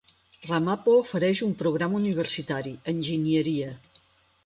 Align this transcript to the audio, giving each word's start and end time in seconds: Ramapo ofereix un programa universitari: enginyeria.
Ramapo 0.51 0.95
ofereix 1.01 1.43
un 1.49 1.53
programa 1.61 2.01
universitari: 2.01 2.75
enginyeria. 2.97 3.73